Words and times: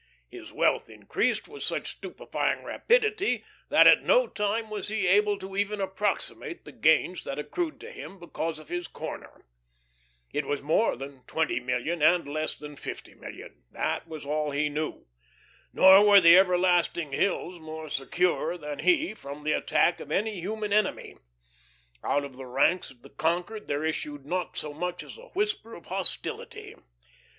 His 0.29 0.51
wealth 0.51 0.89
increased 0.89 1.47
with 1.47 1.61
such 1.61 1.91
stupefying 1.91 2.63
rapidity, 2.63 3.43
that 3.69 3.85
at 3.85 4.01
no 4.01 4.25
time 4.25 4.71
was 4.71 4.87
he 4.87 5.05
able 5.05 5.37
to 5.37 5.55
even 5.55 5.79
approximate 5.79 6.65
the 6.65 6.71
gains 6.71 7.23
that 7.23 7.37
accrued 7.37 7.79
to 7.81 7.91
him 7.91 8.17
because 8.17 8.57
of 8.57 8.67
his 8.67 8.87
corner. 8.87 9.45
It 10.33 10.45
was 10.47 10.59
more 10.63 10.95
than 10.95 11.21
twenty 11.27 11.59
million, 11.59 12.01
and 12.01 12.27
less 12.27 12.55
than 12.55 12.77
fifty 12.77 13.13
million. 13.13 13.61
That 13.69 14.07
was 14.07 14.25
all 14.25 14.49
he 14.49 14.69
knew. 14.69 15.05
Nor 15.71 16.03
were 16.03 16.19
the 16.19 16.35
everlasting 16.35 17.11
hills 17.11 17.59
more 17.59 17.87
secure 17.87 18.57
than 18.57 18.79
he 18.79 19.13
from 19.13 19.43
the 19.43 19.51
attack 19.51 19.99
of 19.99 20.11
any 20.11 20.39
human 20.39 20.73
enemy. 20.73 21.17
Out 22.03 22.23
of 22.23 22.37
the 22.37 22.47
ranks 22.47 22.89
of 22.89 23.03
the 23.03 23.11
conquered 23.11 23.67
there 23.67 23.85
issued 23.85 24.25
not 24.25 24.57
so 24.57 24.73
much 24.73 25.03
as 25.03 25.15
a 25.19 25.27
whisper 25.35 25.75
of 25.75 25.85
hostility. 25.85 26.73